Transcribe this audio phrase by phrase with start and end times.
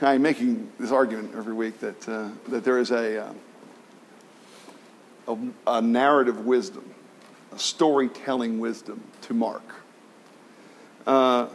[0.00, 3.32] I'm making this argument every week that, uh, that there is a, uh,
[5.26, 5.36] a,
[5.66, 6.94] a narrative wisdom,
[7.52, 9.64] a storytelling wisdom to Mark.
[11.04, 11.48] Uh,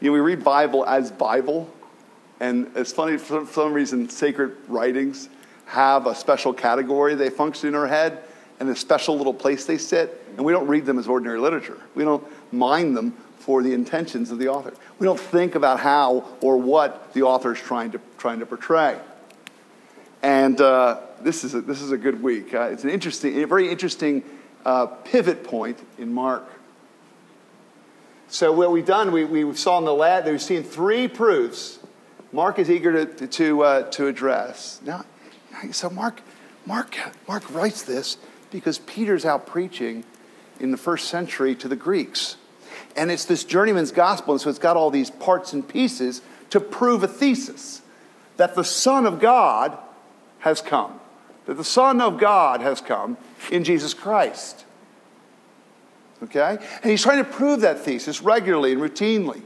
[0.00, 1.72] you know, we read Bible as Bible,
[2.40, 5.28] and it's funny, for some reason, sacred writings
[5.66, 8.24] have a special category they function in our head
[8.58, 11.78] and a special little place they sit, and we don't read them as ordinary literature.
[11.94, 14.74] We don't mind them for the intentions of the author.
[14.98, 18.98] We don't think about how or what the author is trying to, trying to portray.
[20.22, 22.52] And uh, this, is a, this is a good week.
[22.52, 24.24] Uh, it's an interesting, a very interesting
[24.64, 26.44] uh, pivot point in Mark.
[28.28, 31.78] So what we've done, we, we saw in the lab, we've seen three proofs
[32.32, 34.80] Mark is eager to, to, uh, to address.
[34.84, 35.04] Now,
[35.72, 36.20] so Mark,
[36.66, 38.18] Mark, Mark writes this
[38.50, 40.04] because Peter's out preaching
[40.60, 42.36] in the first century to the Greeks.
[42.98, 46.20] And it's this journeyman's gospel, and so it's got all these parts and pieces
[46.50, 47.80] to prove a thesis
[48.36, 49.78] that the Son of God
[50.40, 50.98] has come,
[51.46, 53.16] that the Son of God has come
[53.50, 54.64] in Jesus Christ.
[56.24, 56.58] Okay?
[56.82, 59.42] And he's trying to prove that thesis regularly and routinely.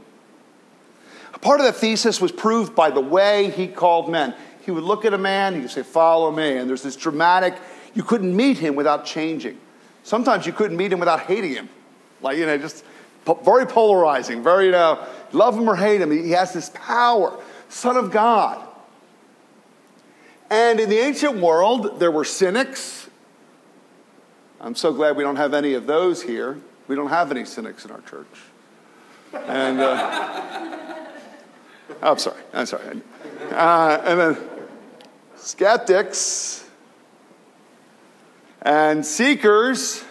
[1.41, 4.33] Part of that thesis was proved by the way he called men.
[4.61, 6.57] He would look at a man, he would say, Follow me.
[6.57, 7.55] And there's this dramatic,
[7.93, 9.59] you couldn't meet him without changing.
[10.03, 11.69] Sometimes you couldn't meet him without hating him.
[12.21, 12.85] Like, you know, just
[13.43, 16.11] very polarizing, very, you know, love him or hate him.
[16.11, 17.37] He has this power,
[17.69, 18.67] Son of God.
[20.49, 23.09] And in the ancient world, there were cynics.
[24.61, 26.59] I'm so glad we don't have any of those here.
[26.87, 28.27] We don't have any cynics in our church.
[29.33, 31.07] And, uh,
[32.01, 33.01] oh, I'm sorry, I'm sorry.
[33.51, 34.37] Uh, and then
[35.35, 36.65] skeptics
[38.61, 40.03] and seekers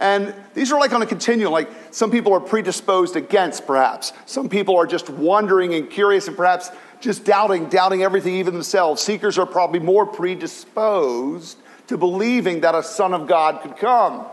[0.00, 1.52] and these are like on a continuum.
[1.52, 4.12] Like some people are predisposed against, perhaps.
[4.26, 6.70] Some people are just wondering and curious and perhaps
[7.00, 9.02] just doubting, doubting everything, even themselves.
[9.02, 14.24] Seekers are probably more predisposed to believing that a Son of God could come.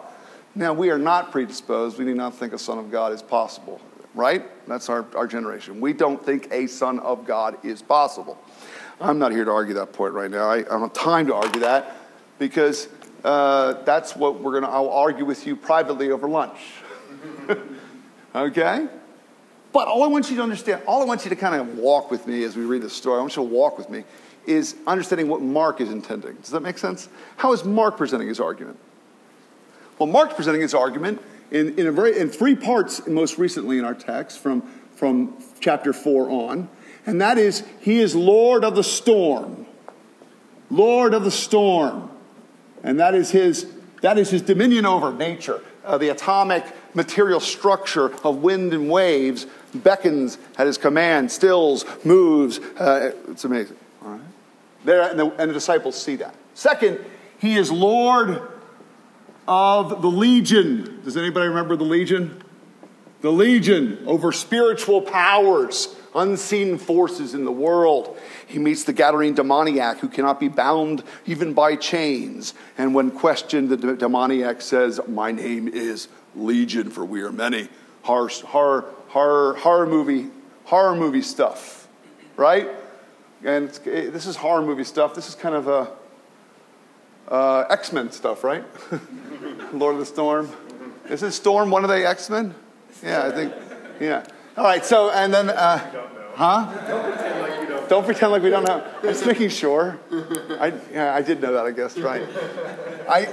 [0.55, 1.97] Now, we are not predisposed.
[1.97, 3.79] We do not think a Son of God is possible,
[4.15, 4.43] right?
[4.67, 5.79] That's our, our generation.
[5.79, 8.37] We don't think a Son of God is possible.
[8.99, 10.49] I'm not here to argue that point right now.
[10.49, 11.95] I, I don't have time to argue that
[12.39, 12.87] because
[13.23, 16.57] uh, that's what we're going to, I'll argue with you privately over lunch.
[18.35, 18.87] okay?
[19.73, 22.09] But all I want you to understand, all I want you to kind of walk
[22.09, 24.03] with me as we read the story, I want you to walk with me,
[24.45, 26.35] is understanding what Mark is intending.
[26.35, 27.09] Does that make sense?
[27.35, 28.79] How is Mark presenting his argument?
[29.99, 33.95] Well, Mark's presenting his argument in, in, very, in three parts, most recently in our
[33.95, 34.61] text, from,
[34.95, 36.69] from chapter 4 on.
[37.05, 39.65] And that is, he is Lord of the storm.
[40.69, 42.11] Lord of the storm.
[42.83, 43.67] And that is his,
[44.01, 45.61] that is his dominion over nature.
[45.83, 52.59] Uh, the atomic material structure of wind and waves beckons at his command, stills, moves.
[52.59, 53.77] Uh, it's amazing.
[54.03, 54.21] All right?
[54.83, 56.35] There, and the, and the disciples see that.
[56.53, 56.99] Second,
[57.39, 58.41] he is Lord
[59.47, 61.01] of the legion.
[61.03, 62.43] Does anybody remember the legion?
[63.21, 68.17] The legion over spiritual powers unseen forces in the world.
[68.47, 72.53] He meets the Gadarene demoniac who cannot be bound even by chains.
[72.77, 77.69] And when questioned, the demoniac says, My name is Legion, for we are many.
[78.03, 80.29] Horror, horror, horror, horror movie,
[80.65, 81.87] horror movie stuff,
[82.35, 82.69] right?
[83.43, 85.13] And eh, this is horror movie stuff.
[85.13, 85.91] This is kind of a
[87.27, 88.63] uh, X Men stuff, right?
[89.73, 90.51] Lord of the Storm.
[91.09, 92.55] Is this Storm one of the X Men?
[93.03, 93.53] Yeah, I think.
[93.99, 94.25] Yeah.
[94.55, 94.85] All right.
[94.85, 95.49] So and then.
[95.49, 96.71] Uh, Huh?
[96.87, 97.89] Don't pretend like you don't.
[97.89, 98.87] Don't pretend like we don't know.
[98.97, 99.99] I'm just making sure.
[100.11, 102.21] I, yeah, I did know that, I guess, right?
[103.09, 103.25] I,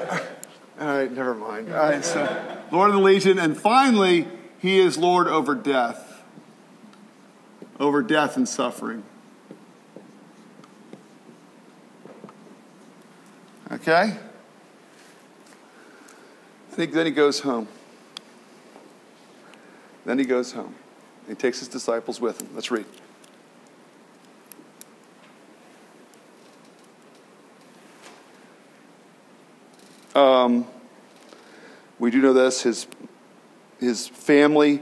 [0.80, 1.70] all right, never mind.
[1.70, 4.26] All right, so Lord of the Legion, and finally,
[4.58, 6.22] he is Lord over death,
[7.78, 9.02] over death and suffering.
[13.70, 14.16] Okay?
[16.72, 17.68] I think then he goes home.
[20.04, 20.74] Then he goes home.
[21.28, 22.48] He takes his disciples with him.
[22.54, 22.84] Let's read.
[30.14, 30.66] Um,
[31.98, 32.62] we do know this.
[32.62, 32.86] His,
[33.80, 34.80] his family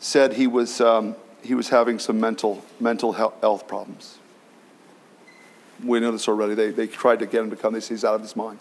[0.00, 4.18] said he was, um, he was having some mental, mental health problems.
[5.84, 6.54] We know this already.
[6.54, 7.74] They, they tried to get him to come.
[7.74, 8.58] They said he's out of his mind.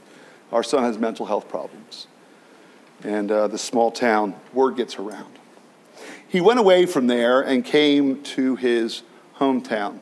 [0.52, 2.08] Our son has mental health problems.
[3.04, 5.40] And uh, the small town, word gets around.
[6.36, 9.04] He went away from there and came to his
[9.38, 10.00] hometown.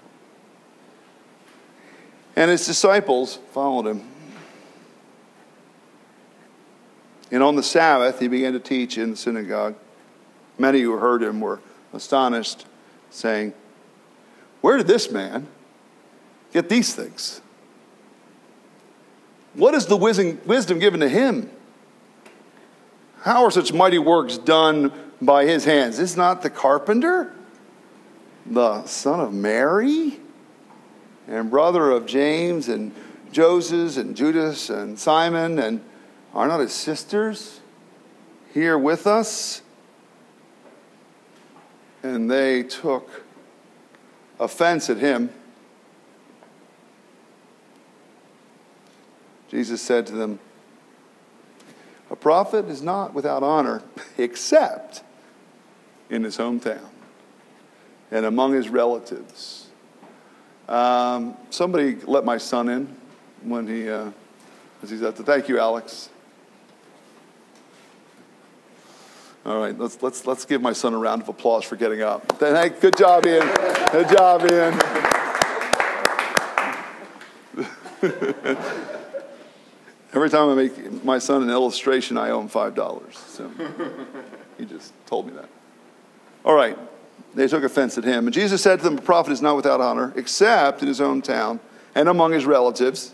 [2.35, 4.01] And his disciples followed him.
[7.31, 9.75] And on the Sabbath, he began to teach in the synagogue.
[10.57, 11.59] Many who heard him were
[11.93, 12.65] astonished,
[13.11, 13.53] saying,
[14.61, 15.45] Where did this man
[16.51, 17.41] get these things?
[19.53, 21.51] What is the wisdom given to him?
[23.21, 24.91] How are such mighty works done
[25.25, 25.99] by his hands?
[25.99, 27.33] Is not the carpenter
[28.45, 30.19] the son of Mary
[31.27, 32.93] and brother of James and
[33.31, 35.59] Joseph and Judas and Simon?
[35.59, 35.81] And
[36.33, 37.61] are not his sisters
[38.53, 39.61] here with us?
[42.01, 43.23] And they took
[44.39, 45.29] offense at him.
[49.49, 50.39] Jesus said to them,
[52.09, 53.83] A prophet is not without honor
[54.17, 55.03] except
[56.13, 56.85] in his hometown
[58.11, 59.67] and among his relatives.
[60.69, 62.95] Um, somebody let my son in
[63.41, 64.11] when he, uh,
[64.81, 66.09] as he's at thank you, Alex.
[69.45, 72.25] All right, let's, let's, let's give my son a round of applause for getting up.
[72.37, 73.45] Thank, good job, Ian.
[73.91, 74.73] Good job, Ian.
[80.13, 83.13] Every time I make my son an illustration, I owe him $5.
[83.13, 83.51] So
[84.57, 85.49] he just told me that.
[86.45, 86.77] All right,
[87.33, 88.27] they took offense at him.
[88.27, 91.21] And Jesus said to them, A prophet is not without honor, except in his own
[91.21, 91.59] town
[91.95, 93.13] and among his relatives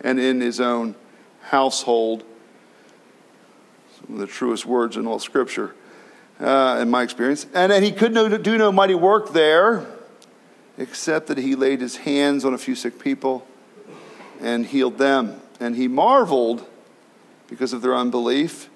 [0.00, 0.94] and in his own
[1.42, 2.24] household.
[3.98, 5.74] Some of the truest words in all Scripture,
[6.40, 7.46] uh, in my experience.
[7.54, 9.86] And then he could no, do no mighty work there,
[10.78, 13.46] except that he laid his hands on a few sick people
[14.40, 15.40] and healed them.
[15.60, 16.66] And he marveled
[17.48, 18.70] because of their unbelief.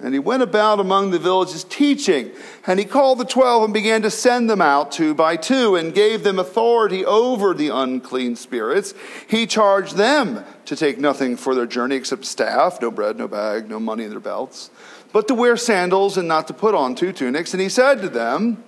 [0.00, 2.30] And he went about among the villages teaching.
[2.66, 5.94] And he called the twelve and began to send them out two by two and
[5.94, 8.92] gave them authority over the unclean spirits.
[9.28, 13.68] He charged them to take nothing for their journey except staff, no bread, no bag,
[13.68, 14.70] no money in their belts,
[15.12, 17.54] but to wear sandals and not to put on two tunics.
[17.54, 18.62] And he said to them,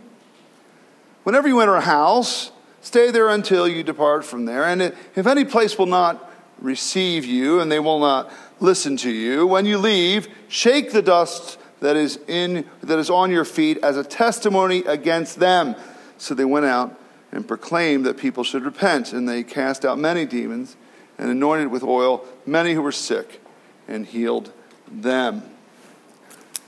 [1.24, 2.52] Whenever you enter a house,
[2.82, 4.62] stay there until you depart from there.
[4.62, 9.46] And if any place will not receive you and they will not listen to you.
[9.46, 13.96] When you leave, shake the dust that is in that is on your feet as
[13.96, 15.76] a testimony against them.
[16.18, 16.98] So they went out
[17.32, 20.76] and proclaimed that people should repent, and they cast out many demons
[21.18, 23.40] and anointed with oil many who were sick
[23.88, 24.52] and healed
[24.90, 25.42] them.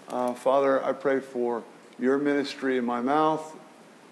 [0.08, 1.62] Uh, Father, I pray for
[1.99, 3.56] your ministry in my mouth.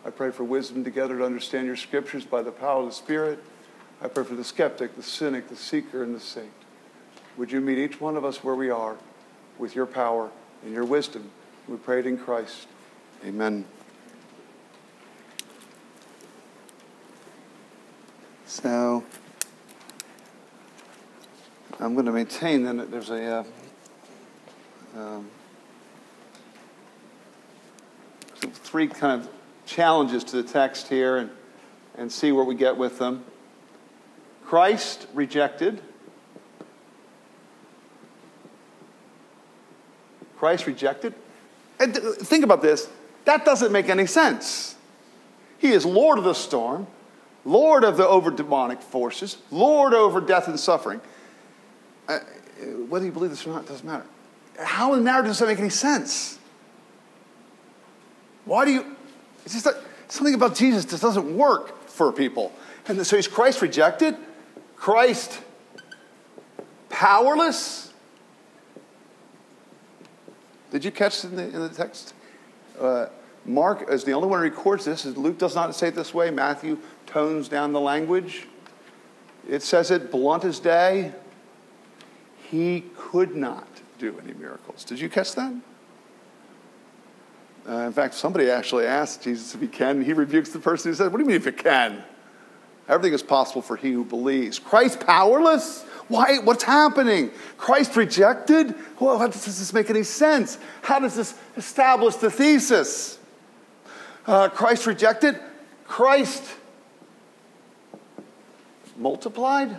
[0.05, 3.43] I pray for wisdom together to understand your scriptures by the power of the Spirit.
[4.03, 6.53] I pray for the skeptic, the cynic, the seeker, and the saint.
[7.37, 8.97] Would you meet each one of us where we are
[9.59, 10.31] with your power
[10.63, 11.31] and your wisdom?
[11.67, 12.67] We pray it in Christ.
[13.25, 13.65] Amen.
[18.45, 19.03] So,
[21.81, 23.45] I'm going to maintain then that there's a
[24.97, 25.29] uh, um,
[28.41, 29.29] three kind of
[29.67, 31.31] challenges to the text here and,
[31.97, 33.25] and see where we get with them.
[34.47, 35.83] Christ rejected.
[40.39, 41.15] Christ rejected.
[41.81, 42.89] And think about this.
[43.25, 44.77] That doesn't make any sense.
[45.59, 46.87] He is Lord of the storm,
[47.45, 51.01] Lord of the over demonic forces, Lord over death and suffering.
[52.09, 52.21] Uh,
[52.89, 54.07] whether you believe this or not doesn't matter.
[54.61, 56.39] How in the narrative does that make any sense?
[58.45, 58.97] Why do you?
[59.45, 59.67] It's just
[60.07, 62.53] something about Jesus just doesn't work for people.
[62.87, 64.17] And so he's Christ rejected.
[64.76, 65.40] Christ
[66.88, 67.92] powerless?
[70.71, 72.14] Did you catch in the, in the text?
[72.78, 73.06] Uh,
[73.45, 75.04] Mark is the only one who records this.
[75.04, 76.30] Luke does not say it this way.
[76.30, 78.47] Matthew tones down the language.
[79.49, 81.12] It says it blunt as day.
[82.50, 83.68] He could not
[83.99, 84.85] do any miracles.
[84.85, 85.54] Did you catch that?
[87.68, 90.02] Uh, in fact, somebody actually asked Jesus if he can.
[90.02, 92.04] He rebukes the person who said, What do you mean if it can?
[92.88, 94.59] Everything is possible for he who believes.
[94.59, 95.83] Christ powerless?
[96.09, 96.38] Why?
[96.38, 97.31] What's happening?
[97.57, 98.75] Christ rejected?
[99.00, 100.59] Well, how does this make any sense?
[100.83, 103.19] How does this establish the thesis?
[104.26, 105.38] Uh, Christ rejected?
[105.85, 106.45] Christ
[108.97, 109.76] multiplied?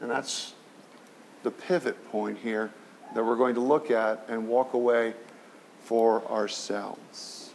[0.00, 0.54] And that's
[1.42, 2.70] the pivot point here
[3.14, 5.14] that we're going to look at and walk away
[5.84, 7.50] for ourselves.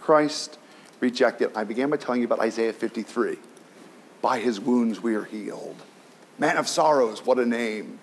[0.00, 0.58] Christ
[1.00, 1.50] rejected.
[1.54, 3.38] I began by telling you about Isaiah 53.
[4.22, 5.76] By his wounds we are healed.
[6.38, 7.98] Man of sorrows, what a name.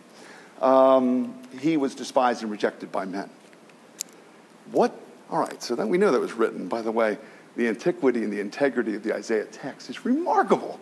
[0.62, 3.30] Um, he was despised and rejected by men.
[4.72, 4.98] What?
[5.30, 6.68] All right, so then we know that was written.
[6.68, 7.18] By the way,
[7.56, 10.80] the antiquity and the integrity of the Isaiah text is remarkable.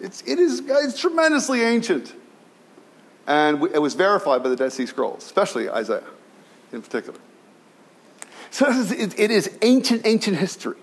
[0.00, 2.14] It's, it is it's tremendously ancient.
[3.26, 6.02] And it was verified by the Dead Sea Scrolls, especially Isaiah
[6.72, 7.18] in particular.
[8.50, 10.76] So it is ancient, ancient history.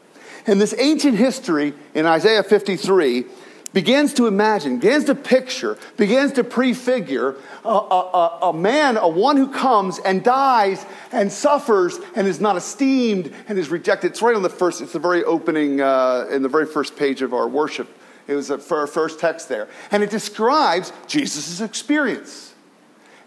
[0.48, 3.25] And this ancient history in Isaiah 53
[3.74, 9.38] begins to imagine, begins to picture, begins to prefigure a, a, a, man, a one
[9.38, 14.12] who comes and dies and suffers and is not esteemed and is rejected.
[14.12, 17.21] It's right on the first, it's the very opening, uh, in the very first page
[17.21, 17.88] of our worship.
[18.27, 19.67] It was for our first text there.
[19.89, 22.53] And it describes Jesus' experience.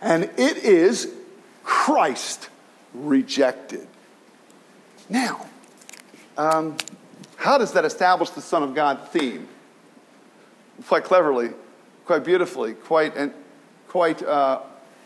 [0.00, 1.12] And it is
[1.62, 2.48] Christ
[2.92, 3.86] rejected.
[5.08, 5.46] Now,
[6.36, 6.76] um,
[7.44, 9.46] how does that establish the Son of God theme?
[10.86, 11.50] quite cleverly,
[12.06, 13.32] quite beautifully, quite, and
[13.88, 14.60] quite uh,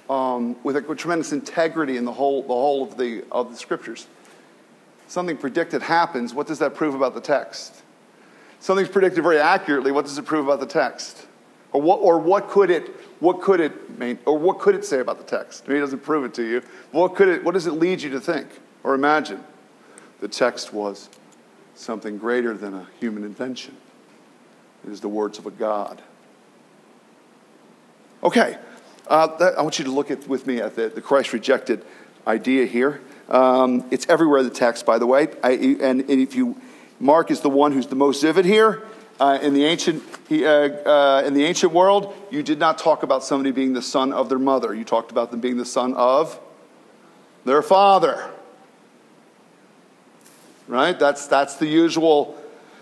[0.08, 4.06] um, with a tremendous integrity in the whole, the whole of, the, of the scriptures.
[5.08, 6.32] Something predicted happens.
[6.32, 7.82] What does that prove about the text?
[8.60, 9.92] Something's predicted very accurately.
[9.92, 11.26] What does it prove about the text?
[11.72, 12.88] Or what, or what could it,
[13.20, 15.66] what could it mean, or what could it say about the text?
[15.66, 16.62] Maybe it doesn't prove it to you.
[16.92, 18.46] What could it, what does it lead you to think
[18.84, 19.42] or imagine?
[20.20, 21.08] The text was
[21.78, 23.76] something greater than a human invention.
[24.86, 26.02] It is the words of a God.
[28.22, 28.58] Okay,
[29.06, 31.84] uh, that, I want you to look at, with me at the, the Christ rejected
[32.26, 33.00] idea here.
[33.28, 35.28] Um, it's everywhere in the text, by the way.
[35.42, 36.60] I, and, and, if you,
[36.98, 38.82] Mark is the one who's the most vivid here.
[39.20, 43.02] Uh, in the ancient, he, uh, uh, in the ancient world, you did not talk
[43.02, 44.74] about somebody being the son of their mother.
[44.74, 46.38] You talked about them being the son of
[47.44, 48.30] their father.
[50.68, 50.98] Right?
[50.98, 52.38] That's that's the usual.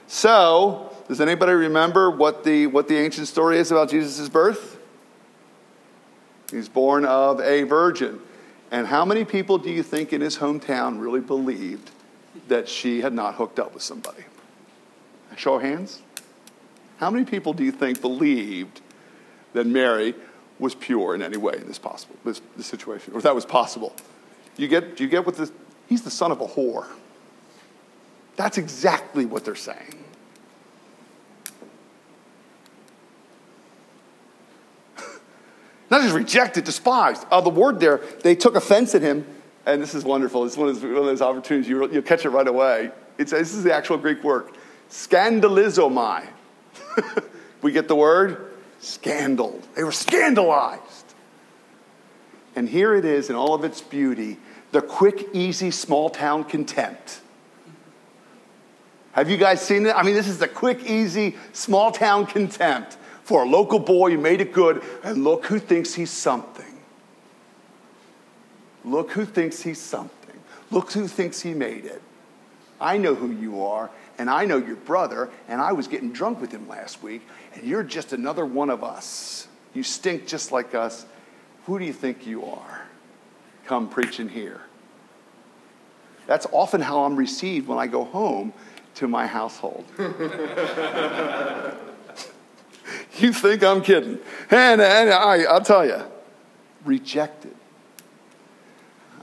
[0.07, 4.79] So does anybody remember what the, what the ancient story is about Jesus' birth?
[6.51, 8.21] He's born of a virgin.
[8.71, 11.91] And how many people do you think in his hometown really believed
[12.49, 14.25] that she had not hooked up with somebody?
[15.37, 16.01] Show of hands.
[16.97, 18.81] How many people do you think believed
[19.53, 20.15] that Mary
[20.59, 23.95] was pure in any way in this possible this, this situation, or that was possible?
[24.57, 25.53] You get, do you get what this?
[25.89, 26.87] He's the son of a whore.
[28.37, 30.05] That's exactly what they're saying.
[35.91, 37.27] Not just rejected, despised.
[37.31, 39.27] Uh, the word there, they took offense at him.
[39.65, 40.45] And this is wonderful.
[40.45, 42.93] It's one of those, one of those opportunities, you, will catch it right away.
[43.19, 44.49] It's, this is the actual Greek word
[44.91, 46.27] scandalizomai.
[47.63, 49.61] we get the word scandal.
[49.75, 50.83] They were scandalized.
[52.55, 54.39] And here it is in all of its beauty
[54.73, 57.21] the quick, easy, small town contempt.
[59.17, 59.97] Have you guys seen it?
[59.97, 64.19] I mean, this is the quick, easy, small town contempt for a local boy who
[64.19, 66.67] made it good, and look who thinks he's something.
[68.85, 70.39] Look who thinks he's something.
[70.71, 72.03] Look who thinks he made it.
[72.79, 76.39] I know who you are, and I know your brother, and I was getting drunk
[76.39, 79.49] with him last week, and you're just another one of us.
[79.73, 81.07] You stink just like us.
[81.65, 82.83] Who do you think you are?
[83.65, 84.61] Come preaching here.
[86.27, 88.53] That's often how I'm received when I go home
[88.97, 89.85] to my household.
[93.19, 94.19] You think I'm kidding.
[94.51, 96.03] And, and I, I'll tell you,
[96.85, 97.55] rejected.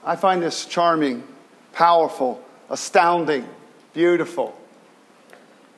[0.04, 1.24] I find this charming,
[1.74, 3.48] powerful, astounding,
[3.94, 4.58] beautiful.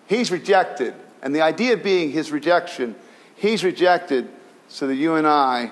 [0.08, 0.94] He's rejected.
[1.22, 2.96] And the idea being his rejection,
[3.36, 4.30] he's rejected
[4.68, 5.72] so that you and I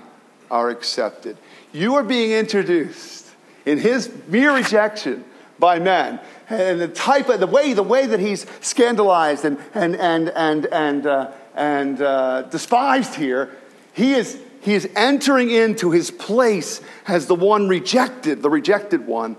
[0.51, 1.37] are accepted.
[1.71, 3.29] You are being introduced
[3.65, 5.23] in his mere rejection
[5.63, 6.19] by men.
[6.49, 10.65] And the type of the way, the way that he's scandalized and, and, and, and,
[10.65, 13.49] and, uh, and uh, despised here,
[13.93, 19.37] he is, he is entering into his place as the one rejected, the rejected one,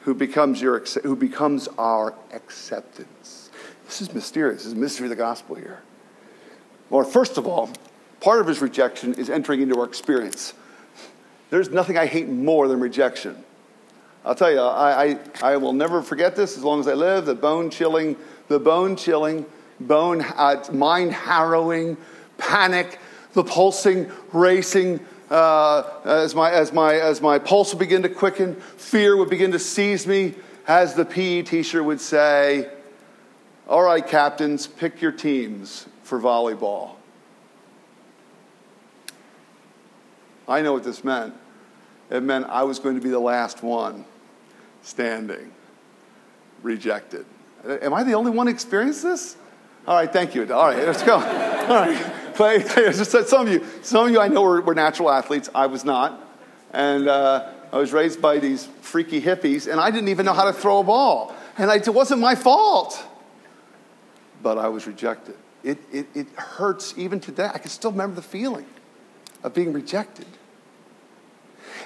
[0.00, 3.50] who becomes, your, who becomes our acceptance.
[3.86, 4.64] This is mysterious.
[4.64, 5.82] This is mystery of the gospel here.
[6.90, 7.70] Well, first of all,
[8.20, 10.52] part of his rejection is entering into our experience.
[11.50, 13.43] There's nothing I hate more than rejection.
[14.24, 17.26] I'll tell you, I, I, I will never forget this as long as I live.
[17.26, 18.16] The bone chilling,
[18.48, 19.44] the bone chilling
[19.80, 21.96] bone, uh, mind harrowing,
[22.38, 22.98] panic,
[23.32, 25.00] the pulsing, racing.
[25.30, 29.52] Uh, as, my, as, my, as my pulse would begin to quicken, fear would begin
[29.52, 30.34] to seize me,
[30.66, 32.70] as the PE teacher would say,
[33.68, 36.92] All right, captains, pick your teams for volleyball.
[40.46, 41.34] I know what this meant.
[42.10, 44.04] It meant I was going to be the last one
[44.84, 45.50] standing,
[46.62, 47.26] rejected.
[47.66, 49.36] Am I the only one experienced this?
[49.86, 50.42] All right, thank you.
[50.54, 51.14] All right, let's go.
[51.18, 52.60] All right, play.
[52.92, 55.48] Some of you, some of you I know were, were natural athletes.
[55.54, 56.20] I was not,
[56.72, 60.44] and uh, I was raised by these freaky hippies, and I didn't even know how
[60.44, 63.02] to throw a ball, and I, it wasn't my fault.
[64.42, 65.36] But I was rejected.
[65.62, 67.48] It, it, it hurts even today.
[67.52, 68.66] I can still remember the feeling
[69.42, 70.26] of being rejected.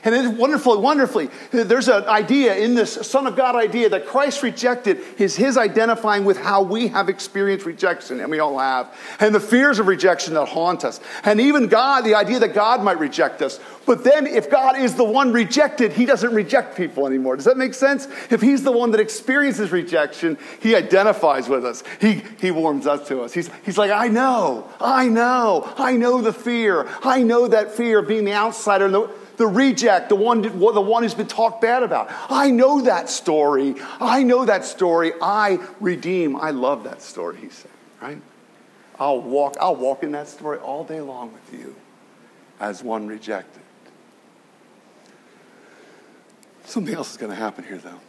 [0.04, 4.42] And it's wonderfully, wonderfully, there's an idea in this Son of God idea that Christ
[4.42, 9.34] rejected is his identifying with how we have experienced rejection, and we all have, and
[9.34, 11.00] the fears of rejection that haunt us.
[11.24, 13.60] And even God, the idea that God might reject us.
[13.86, 17.36] But then if God is the one rejected, he doesn't reject people anymore.
[17.36, 18.06] Does that make sense?
[18.28, 21.82] If he's the one that experiences rejection, he identifies with us.
[21.98, 23.32] He, he warms us to us.
[23.32, 26.86] He's, he's like, I know, I know, I know the fear.
[27.02, 28.88] I know that fear of being the outsider,
[29.38, 32.08] the reject, the one, the one who's been talked bad about.
[32.28, 33.76] I know that story.
[34.00, 35.12] I know that story.
[35.22, 36.36] I redeem.
[36.36, 37.70] I love that story, he said,
[38.02, 38.20] right?
[38.98, 41.76] I'll walk, I'll walk in that story all day long with you
[42.58, 43.62] as one rejected.
[46.64, 48.00] Something else is going to happen here, though.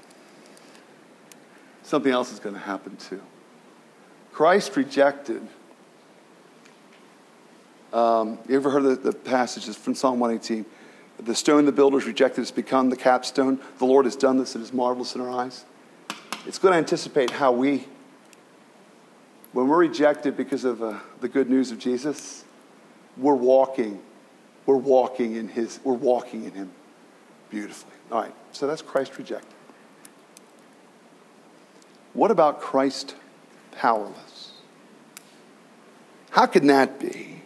[1.83, 3.21] Something else is going to happen, too.
[4.33, 5.47] Christ rejected.
[7.93, 10.65] Um, you ever heard the, the passages from Psalm 118?
[11.19, 13.59] The stone the builders rejected has become the capstone.
[13.77, 15.65] The Lord has done this, it is marvelous in our eyes.
[16.45, 17.85] It's going to anticipate how we,
[19.51, 22.45] when we're rejected because of uh, the good news of Jesus,
[23.17, 23.99] we're walking,
[24.65, 26.71] we're walking in His, we're walking in Him
[27.49, 27.93] beautifully.
[28.11, 29.53] All right, so that's Christ rejected.
[32.13, 33.15] What about Christ
[33.73, 34.53] powerless?
[36.31, 37.38] How can that be?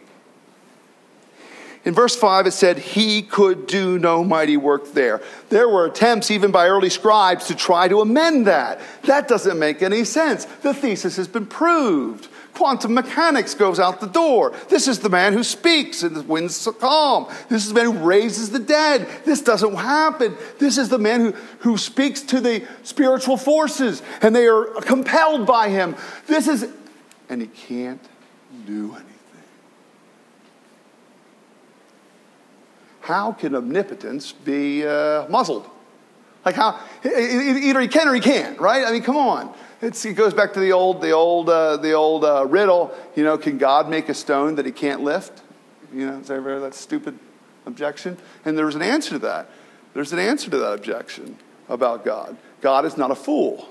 [1.86, 5.22] In verse 5, it said, He could do no mighty work there.
[5.50, 8.80] There were attempts, even by early scribes, to try to amend that.
[9.04, 10.46] That doesn't make any sense.
[10.46, 12.30] The thesis has been proved.
[12.54, 14.54] Quantum mechanics goes out the door.
[14.70, 17.28] This is the man who speaks and the winds calm.
[17.50, 19.08] This is the man who raises the dead.
[19.26, 20.38] This doesn't happen.
[20.60, 25.48] This is the man who, who speaks to the spiritual forces and they are compelled
[25.48, 25.96] by him.
[26.28, 26.72] This is,
[27.28, 28.04] and he can't
[28.68, 29.13] do anything.
[33.04, 35.70] How can omnipotence be uh, muzzled?
[36.46, 38.86] Like how, either he can or he can't, right?
[38.86, 39.54] I mean, come on.
[39.82, 42.96] It's, it goes back to the old, the old, uh, the old uh, riddle.
[43.16, 45.42] You know, can God make a stone that He can't lift?
[45.94, 47.20] You know, is that ever that stupid
[47.66, 48.18] objection?
[48.46, 49.50] And there's an answer to that.
[49.94, 51.38] There's an answer to that objection
[51.68, 52.38] about God.
[52.62, 53.68] God is not a fool,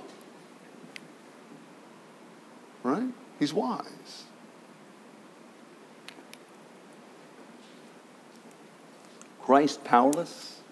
[2.83, 3.09] right?
[3.39, 4.25] He's wise.
[9.53, 10.63] Christ powerless.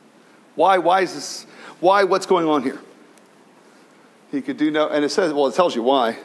[0.55, 0.79] Why?
[0.79, 1.45] Why is this?
[1.81, 2.05] Why?
[2.05, 2.81] What's going on here?
[4.31, 6.17] He could do no, and it says, well, it tells you why.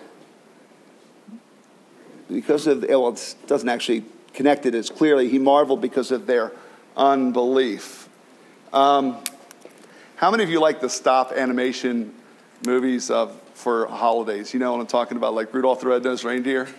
[2.32, 5.28] Because of, well, it doesn't actually connect it as clearly.
[5.28, 6.54] He marveled because of their
[6.96, 8.08] unbelief.
[8.72, 9.22] Um,
[10.16, 12.14] how many of you like the stop animation
[12.66, 14.54] movies of, for holidays?
[14.54, 16.70] You know what I'm talking about, like Rudolph the Red-Nosed Reindeer?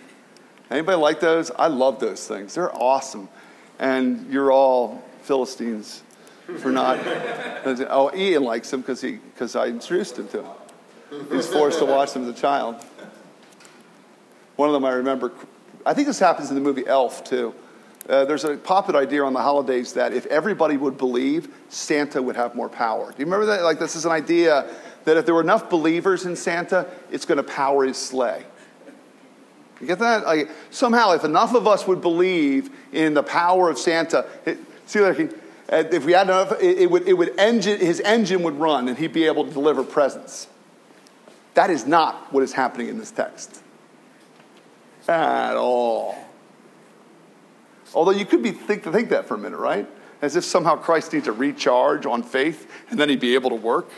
[0.71, 1.51] Anybody like those?
[1.51, 2.55] I love those things.
[2.55, 3.29] They're awesome.
[3.77, 6.03] And you're all Philistines
[6.59, 6.99] for not.
[7.89, 10.51] oh, Ian likes him because because I introduced him to him.
[11.31, 12.83] He's forced to watch them as a child.
[14.55, 15.31] One of them I remember,
[15.85, 17.53] I think this happens in the movie Elf too.
[18.09, 22.37] Uh, there's a popular idea on the holidays that if everybody would believe, Santa would
[22.37, 23.11] have more power.
[23.11, 23.63] Do you remember that?
[23.63, 24.65] Like, this is an idea
[25.03, 28.45] that if there were enough believers in Santa, it's going to power his sleigh.
[29.81, 30.25] You get that?
[30.25, 35.03] Like, somehow, if enough of us would believe in the power of Santa, it, see
[35.03, 35.11] I
[35.69, 38.87] uh, if we had enough, it, it would, it would engine, his engine would run
[38.87, 40.47] and he'd be able to deliver presents.
[41.53, 43.61] That is not what is happening in this text
[45.07, 46.15] at all.
[47.93, 49.87] Although you could be think, to think that for a minute, right?
[50.21, 53.55] As if somehow Christ needs to recharge on faith and then he'd be able to
[53.55, 53.89] work.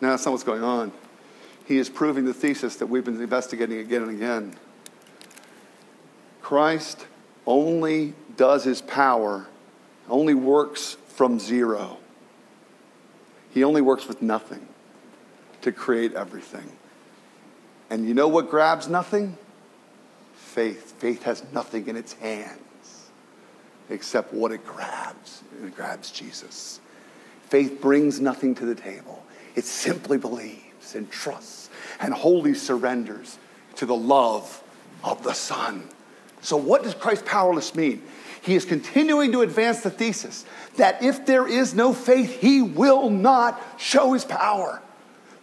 [0.00, 0.92] No, that's not what's going on.
[1.66, 4.56] He is proving the thesis that we've been investigating again and again.
[6.40, 7.06] Christ
[7.46, 9.46] only does his power,
[10.12, 11.96] only works from zero.
[13.52, 14.68] He only works with nothing
[15.62, 16.70] to create everything.
[17.90, 19.36] And you know what grabs nothing?
[20.34, 20.94] Faith.
[20.98, 23.10] Faith has nothing in its hands
[23.90, 25.42] except what it grabs.
[25.64, 26.80] It grabs Jesus.
[27.48, 31.70] Faith brings nothing to the table, it simply believes and trusts
[32.00, 33.38] and wholly surrenders
[33.76, 34.62] to the love
[35.04, 35.88] of the Son.
[36.42, 38.02] So, what does Christ powerless mean?
[38.42, 40.44] He is continuing to advance the thesis
[40.76, 44.82] that if there is no faith, he will not show his power.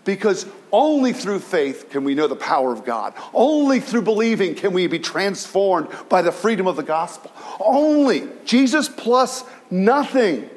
[0.03, 3.13] Because only through faith can we know the power of God.
[3.33, 7.31] Only through believing can we be transformed by the freedom of the gospel.
[7.59, 10.49] Only Jesus plus nothing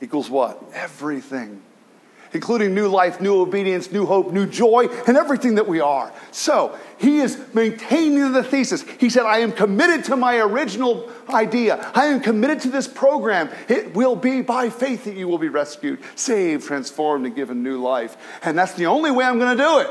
[0.00, 0.62] equals what?
[0.72, 1.62] Everything.
[2.36, 6.12] Including new life, new obedience, new hope, new joy, and everything that we are.
[6.32, 8.82] So he is maintaining the thesis.
[9.00, 11.90] He said, I am committed to my original idea.
[11.94, 13.48] I am committed to this program.
[13.68, 17.80] It will be by faith that you will be rescued, saved, transformed, and given new
[17.80, 18.18] life.
[18.42, 19.88] And that's the only way I'm going to do it.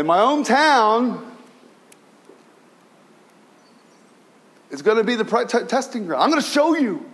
[0.00, 1.22] In my hometown,
[4.70, 6.22] it's going to be the testing ground.
[6.22, 7.11] I'm going to show you.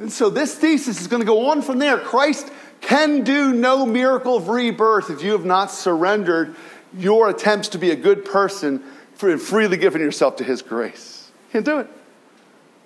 [0.00, 1.98] And so this thesis is going to go on from there.
[1.98, 6.56] Christ can do no miracle of rebirth if you have not surrendered
[6.96, 8.82] your attempts to be a good person
[9.22, 11.30] and freely given yourself to his grace.
[11.52, 11.88] Can't do it.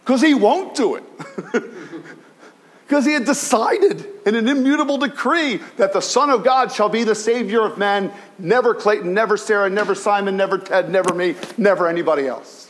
[0.04, 1.04] Because he won't do it.
[2.86, 7.02] Because he had decided in an immutable decree that the Son of God shall be
[7.02, 11.88] the Savior of men, never Clayton, never Sarah, never Simon, never Ted, never me, never
[11.88, 12.63] anybody else.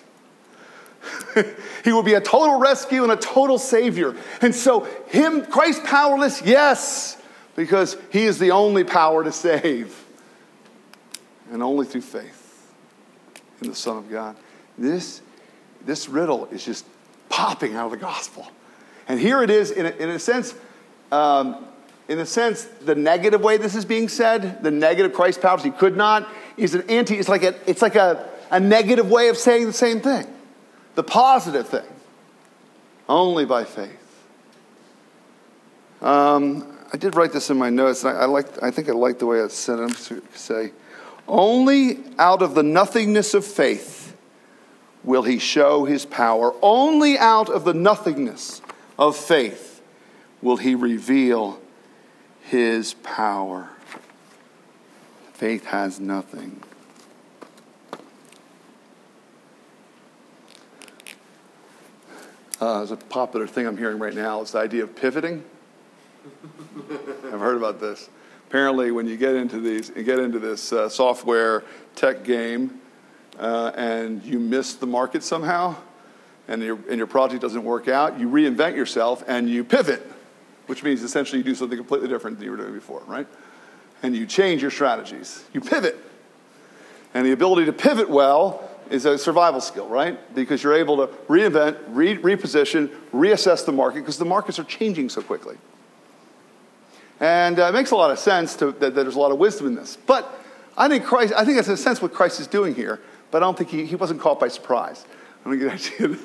[1.84, 4.14] he will be a total rescue and a total Savior.
[4.40, 7.20] And so, him, Christ powerless, yes,
[7.56, 10.04] because he is the only power to save.
[11.52, 12.72] And only through faith
[13.60, 14.36] in the Son of God.
[14.78, 15.22] This,
[15.84, 16.84] this riddle is just
[17.28, 18.46] popping out of the gospel.
[19.08, 20.54] And here it is, in a, in a sense,
[21.12, 21.66] um,
[22.08, 25.70] in a sense, the negative way this is being said, the negative Christ powers he
[25.70, 29.36] could not, is an anti, it's like a, it's like a, a negative way of
[29.36, 30.26] saying the same thing.
[30.94, 31.86] The positive thing,
[33.08, 33.90] only by faith.
[36.00, 38.92] Um, I did write this in my notes, and I, I, like, I think I
[38.92, 39.80] like the way it's said.
[39.80, 39.94] I'm
[40.34, 40.72] say,
[41.26, 44.16] only out of the nothingness of faith
[45.02, 46.54] will he show his power.
[46.62, 48.62] Only out of the nothingness
[48.98, 49.82] of faith
[50.40, 51.60] will he reveal
[52.42, 53.70] his power.
[55.32, 56.62] Faith has nothing.
[62.64, 64.40] Uh, there's a popular thing I'm hearing right now.
[64.40, 65.44] It's the idea of pivoting.
[67.26, 68.08] I've heard about this.
[68.48, 71.62] Apparently, when you get into these, you get into this uh, software
[71.94, 72.80] tech game,
[73.38, 75.76] uh, and you miss the market somehow,
[76.48, 80.10] and your, and your project doesn't work out, you reinvent yourself and you pivot,
[80.64, 83.26] which means essentially you do something completely different than you were doing before, right?
[84.02, 85.44] And you change your strategies.
[85.52, 85.98] You pivot.
[87.12, 90.18] And the ability to pivot well is a survival skill, right?
[90.34, 95.08] Because you're able to reinvent, re- reposition, reassess the market because the markets are changing
[95.08, 95.56] so quickly.
[97.20, 99.38] And uh, it makes a lot of sense to, that, that, there's a lot of
[99.38, 99.96] wisdom in this.
[99.96, 100.28] But
[100.76, 103.42] I think Christ, I think that's in a sense what Christ is doing here, but
[103.42, 105.04] I don't think he, he wasn't caught by surprise.
[105.44, 106.18] I don't idea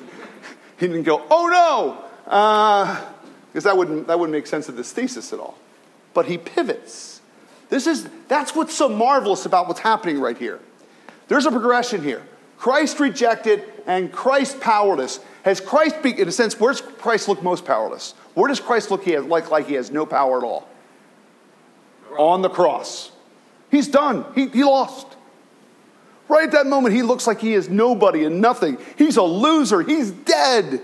[0.78, 4.92] he didn't go, oh no, because uh, that, wouldn't, that wouldn't make sense of this
[4.92, 5.58] thesis at all.
[6.14, 7.20] But he pivots.
[7.68, 10.58] This is, that's what's so marvelous about what's happening right here.
[11.28, 12.22] There's a progression here.
[12.60, 15.18] Christ rejected and Christ powerless.
[15.44, 18.12] Has Christ, be, in a sense, where does Christ look most powerless?
[18.34, 20.68] Where does Christ look he has, like, like he has no power at all?
[22.18, 23.12] On the cross.
[23.70, 24.26] He's done.
[24.34, 25.06] He, he lost.
[26.28, 28.76] Right at that moment, he looks like he is nobody and nothing.
[28.98, 29.80] He's a loser.
[29.80, 30.82] He's dead.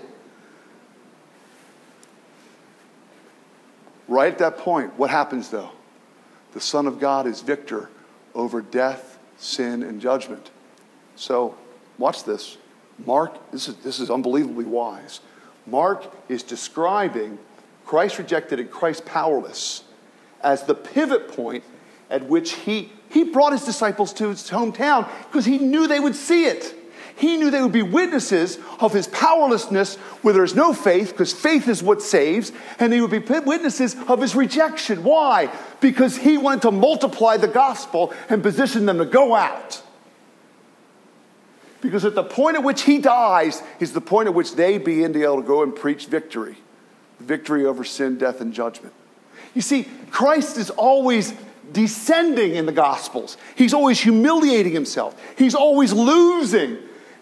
[4.09, 5.73] Right at that point, what happens though?
[6.55, 7.91] The Son of God is victor
[8.35, 10.51] over death, sin, and judgment.
[11.17, 11.57] So,
[11.99, 12.57] watch this.
[13.05, 15.21] Mark, this is, this is unbelievably wise.
[15.67, 17.39] Mark is describing
[17.85, 19.85] Christ rejected and Christ powerless
[20.43, 21.65] as the pivot point
[22.11, 26.17] at which he he brought his disciples to his hometown because he knew they would
[26.17, 26.75] see it.
[27.17, 31.67] He knew they would be witnesses of his powerlessness where there's no faith, because faith
[31.67, 35.03] is what saves, and they would be witnesses of his rejection.
[35.03, 35.51] Why?
[35.81, 39.83] Because he wanted to multiply the gospel and position them to go out.
[41.81, 45.13] Because at the point at which he dies is the point at which they begin
[45.13, 46.57] to be able to go and preach victory
[47.21, 48.95] victory over sin, death, and judgment.
[49.55, 51.35] You see, Christ is always
[51.73, 53.37] descending in the Gospels.
[53.55, 56.79] He's always humiliating himself, he's always losing.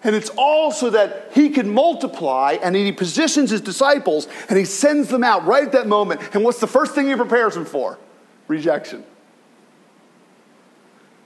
[0.06, 4.66] And it's all so that he can multiply and he positions his disciples and he
[4.66, 6.20] sends them out right at that moment.
[6.34, 7.98] And what's the first thing he prepares them for?
[8.46, 9.02] Rejection.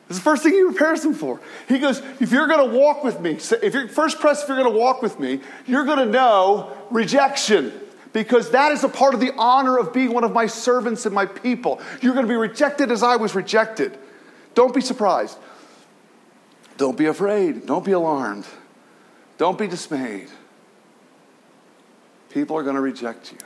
[0.08, 1.38] It's the first thing he prepares them for.
[1.68, 4.56] He goes, if you're going to walk with me, if you're First Pres, if you're
[4.56, 7.72] going to walk with me, you're going to know rejection
[8.14, 11.14] because that is a part of the honor of being one of my servants and
[11.14, 11.80] my people.
[12.00, 13.98] You're going to be rejected as I was rejected.
[14.54, 15.36] Don't be surprised.
[16.78, 17.66] Don't be afraid.
[17.66, 18.46] Don't be alarmed.
[19.36, 20.28] Don't be dismayed.
[22.30, 23.38] People are going to reject you.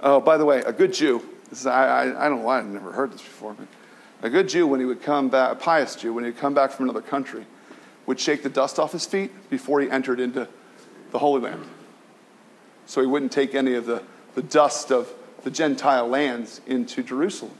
[0.00, 2.66] Oh, by the way, a good Jew, is, I, I, I, don't know why I've
[2.66, 3.66] never heard this before, but
[4.24, 6.54] a good Jew, when he would come back, a pious Jew, when he would come
[6.54, 7.46] back from another country,
[8.06, 10.48] would shake the dust off his feet before he entered into
[11.12, 11.64] the Holy Land
[12.86, 14.02] so he wouldn't take any of the,
[14.34, 17.54] the dust of the Gentile lands into Jerusalem.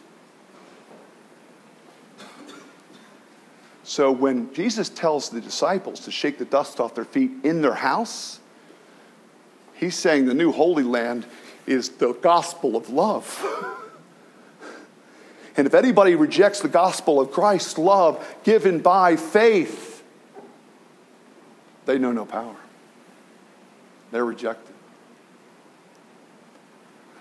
[3.83, 7.75] So when Jesus tells the disciples to shake the dust off their feet in their
[7.75, 8.41] house,
[9.75, 11.27] he's saying the new Holy Land
[11.67, 13.77] is the gospel of love.
[15.57, 20.03] and if anybody rejects the gospel of Christ's love given by faith,
[21.87, 22.57] they know no power.
[24.11, 24.75] They're rejected.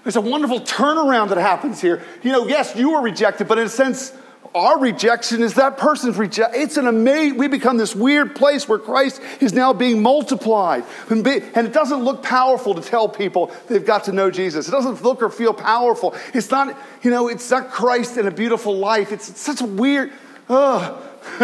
[0.03, 2.03] There's a wonderful turnaround that happens here.
[2.23, 4.13] You know, yes, you were rejected, but in a sense,
[4.55, 6.61] our rejection is that person's rejection.
[6.61, 10.83] It's an amazing, we become this weird place where Christ is now being multiplied.
[11.09, 14.67] And, it doesn't look powerful to tell people they've got to know Jesus.
[14.67, 16.15] It doesn't look or feel powerful.
[16.33, 19.11] It's not, you know, it's not Christ and a beautiful life.
[19.11, 20.11] It's, it's such a weird,
[20.49, 21.01] ugh.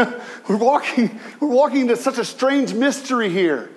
[0.47, 3.69] we're walking, we're walking into such a strange mystery here.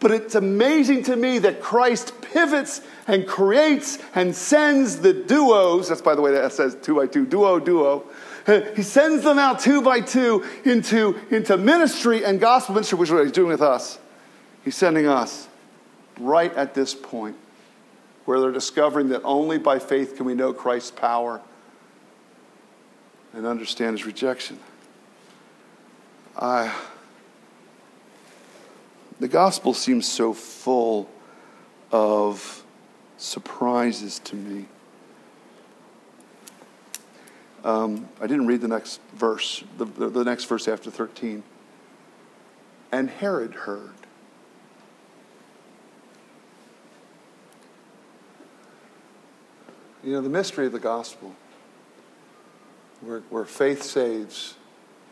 [0.00, 5.88] But it's amazing to me that Christ pivots and creates and sends the duos.
[5.88, 8.04] That's, by the way, that says two by two, duo, duo.
[8.46, 13.12] He sends them out two by two into, into ministry and gospel ministry, which is
[13.12, 13.98] what he's doing with us.
[14.64, 15.48] He's sending us
[16.18, 17.36] right at this point
[18.24, 21.40] where they're discovering that only by faith can we know Christ's power
[23.32, 24.58] and understand his rejection.
[26.36, 26.74] I,
[29.20, 31.08] the gospel seems so full
[31.90, 32.64] of
[33.18, 34.66] surprises to me.
[37.64, 41.42] Um, I didn't read the next verse, the, the, the next verse after 13.
[42.90, 43.92] And Herod heard.
[50.02, 51.34] You know, the mystery of the gospel,
[53.00, 54.54] where, where faith saves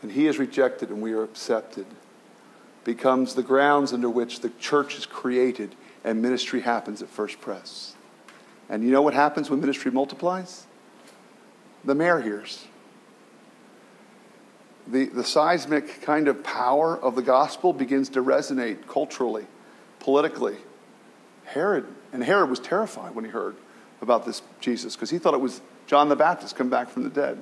[0.01, 1.85] and he is rejected and we are accepted,
[2.83, 7.95] becomes the grounds under which the church is created and ministry happens at First Pres.
[8.67, 10.65] And you know what happens when ministry multiplies?
[11.83, 12.65] The mayor hears.
[14.87, 19.45] The, the seismic kind of power of the gospel begins to resonate culturally,
[19.99, 20.57] politically.
[21.45, 23.55] Herod, and Herod was terrified when he heard
[24.01, 27.09] about this Jesus because he thought it was John the Baptist come back from the
[27.09, 27.37] dead.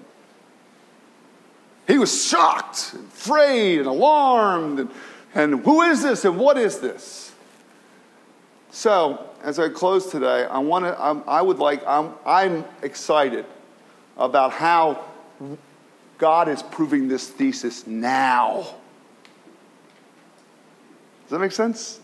[1.87, 4.91] He was shocked, and afraid, and alarmed, and,
[5.33, 7.33] and who is this and what is this?
[8.71, 13.45] So, as I close today, I want to, I would like, I'm, I'm excited
[14.19, 15.03] about how
[16.17, 18.67] God is proving this thesis now.
[21.23, 21.99] Does that make sense?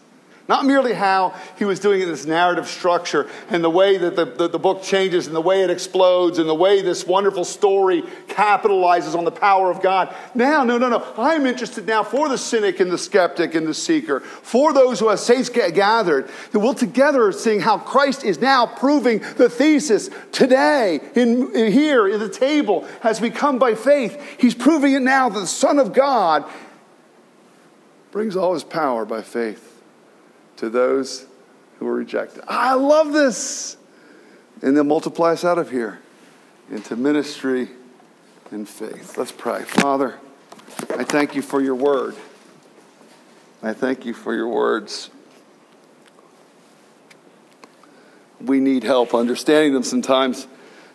[0.47, 4.47] Not merely how he was doing this narrative structure and the way that the, the,
[4.47, 9.17] the, book changes and the way it explodes and the way this wonderful story capitalizes
[9.17, 10.13] on the power of God.
[10.35, 11.03] Now, no, no, no.
[11.17, 15.09] I'm interested now for the cynic and the skeptic and the seeker, for those who
[15.09, 20.99] have saints gathered, that we'll together seeing how Christ is now proving the thesis today,
[21.15, 24.21] in, in here, in the table, as we come by faith.
[24.37, 26.45] He's proving it now that the Son of God
[28.11, 29.74] brings all his power by faith
[30.57, 31.25] to those
[31.79, 32.43] who were rejected.
[32.47, 33.77] I love this.
[34.61, 35.99] And then multiply us out of here
[36.71, 37.69] into ministry
[38.51, 39.17] and faith.
[39.17, 39.63] Let's pray.
[39.63, 40.19] Father,
[40.91, 42.15] I thank you for your word.
[43.61, 45.09] I thank you for your words.
[48.39, 50.47] We need help understanding them sometimes.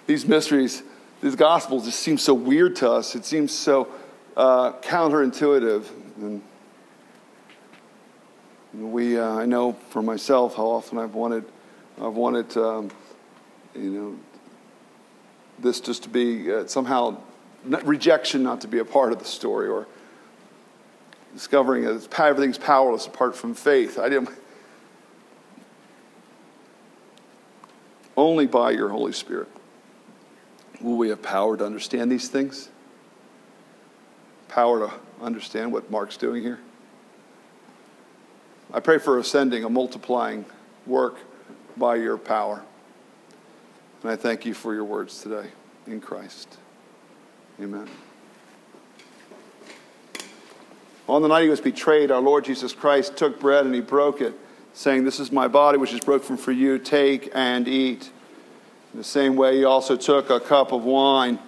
[0.06, 0.82] These mysteries,
[1.20, 3.14] these gospels just seem so weird to us.
[3.14, 3.88] It seems so
[4.36, 5.84] uh, counterintuitive.
[6.16, 6.42] And
[8.72, 11.44] we, uh, I know for myself how often I've wanted,
[12.00, 12.90] I've wanted, um,
[13.74, 14.16] you know,
[15.58, 17.18] this just to be uh, somehow
[17.64, 19.86] rejection not to be a part of the story or
[21.34, 23.98] discovering that everything's powerless apart from faith.
[23.98, 24.30] I didn't.
[28.16, 29.48] Only by your Holy Spirit
[30.80, 32.68] will we have power to understand these things,
[34.48, 36.58] power to understand what Mark's doing here.
[38.72, 40.44] I pray for ascending, a multiplying
[40.86, 41.16] work
[41.76, 42.62] by your power.
[44.02, 45.48] And I thank you for your words today
[45.86, 46.56] in Christ.
[47.60, 47.88] Amen.
[51.08, 54.20] On the night he was betrayed, our Lord Jesus Christ took bread and he broke
[54.20, 54.34] it,
[54.72, 56.78] saying, This is my body which is broken for you.
[56.78, 58.10] Take and eat.
[58.92, 61.40] In the same way, he also took a cup of wine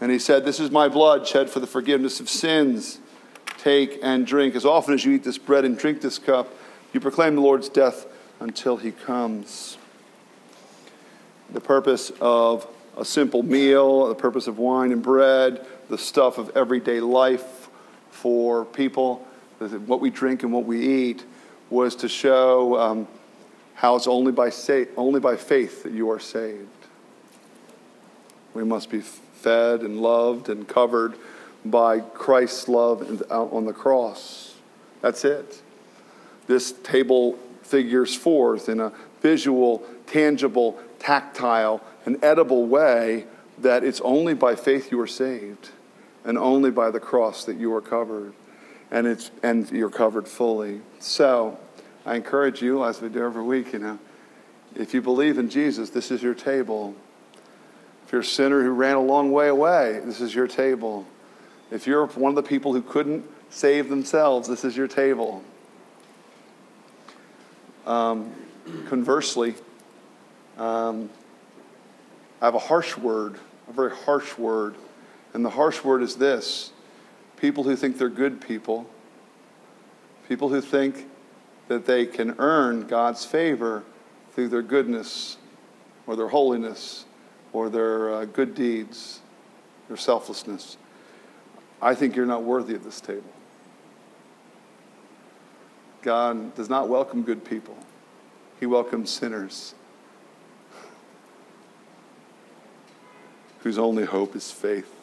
[0.00, 3.00] and he said, This is my blood shed for the forgiveness of sins
[3.64, 4.54] take and drink.
[4.54, 6.54] As often as you eat this bread and drink this cup,
[6.92, 8.06] you proclaim the Lord's death
[8.38, 9.78] until he comes.
[11.50, 12.66] The purpose of
[12.98, 17.68] a simple meal, the purpose of wine and bread, the stuff of everyday life
[18.10, 19.26] for people,
[19.86, 21.24] what we drink and what we eat,
[21.70, 23.08] was to show um,
[23.74, 26.68] how it's only by, sa- only by faith that you are saved.
[28.52, 31.14] We must be fed and loved and covered
[31.64, 34.54] by Christ's love on the cross.
[35.00, 35.62] That's it.
[36.46, 43.24] This table figures forth in a visual, tangible, tactile, and edible way
[43.58, 45.70] that it's only by faith you are saved
[46.24, 48.34] and only by the cross that you are covered
[48.90, 50.80] and it's and you're covered fully.
[51.00, 51.58] So,
[52.06, 53.98] I encourage you as we do every week, you know,
[54.76, 56.94] if you believe in Jesus, this is your table.
[58.06, 61.06] If you're a sinner who ran a long way away, this is your table.
[61.70, 65.42] If you're one of the people who couldn't save themselves, this is your table.
[67.86, 68.32] Um,
[68.88, 69.54] conversely,
[70.56, 71.10] um,
[72.40, 74.76] I have a harsh word, a very harsh word.
[75.32, 76.72] And the harsh word is this
[77.36, 78.88] people who think they're good people,
[80.28, 81.06] people who think
[81.68, 83.82] that they can earn God's favor
[84.32, 85.36] through their goodness
[86.06, 87.04] or their holiness
[87.52, 89.20] or their uh, good deeds,
[89.88, 90.76] their selflessness.
[91.80, 93.22] I think you're not worthy of this table.
[96.02, 97.76] God does not welcome good people,
[98.60, 99.74] He welcomes sinners
[103.64, 104.94] whose only hope is faith.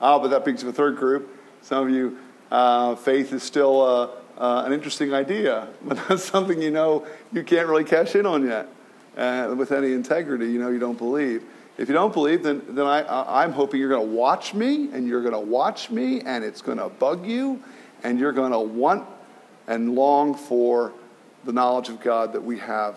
[0.00, 1.28] Ah, but that brings to a third group.
[1.60, 2.18] Some of you,
[2.52, 7.42] uh, faith is still uh, uh, an interesting idea, but that's something you know you
[7.42, 8.68] can't really cash in on yet
[9.16, 10.46] uh, with any integrity.
[10.46, 11.44] You know you don't believe.
[11.78, 15.06] If you don't believe, then, then I, I'm hoping you're going to watch me, and
[15.06, 17.62] you're going to watch me, and it's going to bug you,
[18.02, 19.06] and you're going to want
[19.66, 20.92] and long for
[21.44, 22.96] the knowledge of God that we have.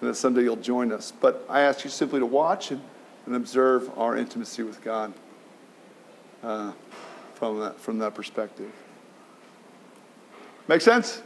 [0.00, 1.12] And that someday you'll join us.
[1.12, 2.80] But I ask you simply to watch and,
[3.26, 5.12] and observe our intimacy with God
[6.42, 6.72] uh,
[7.34, 8.70] from, that, from that perspective.
[10.66, 11.22] Make sense?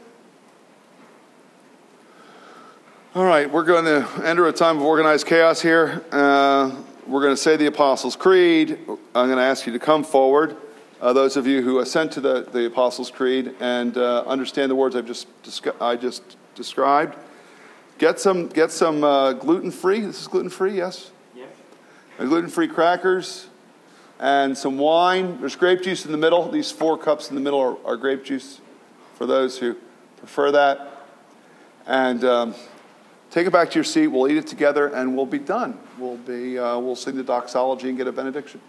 [3.14, 6.03] All right, we're going to enter a time of organized chaos here.
[6.11, 6.75] Uh,
[7.07, 8.79] we're going to say the Apostles' Creed.
[8.88, 10.57] I'm going to ask you to come forward.
[10.98, 14.75] Uh, those of you who assent to the, the Apostles' Creed and uh, understand the
[14.75, 15.29] words I've just,
[15.79, 17.18] I just described.
[17.98, 20.01] Get some, get some uh, gluten free.
[20.01, 21.11] This is gluten free, yes?
[21.37, 21.51] Yes.
[22.16, 23.48] Gluten free crackers
[24.20, 25.38] and some wine.
[25.38, 26.51] There's grape juice in the middle.
[26.51, 28.62] These four cups in the middle are, are grape juice
[29.16, 29.77] for those who
[30.16, 30.88] prefer that.
[31.87, 32.55] And um,
[33.33, 34.09] take it back to your seat.
[34.09, 35.79] We'll eat it together and we'll be done.
[35.99, 38.61] We'll, be, uh, we'll sing the doxology and get a benediction.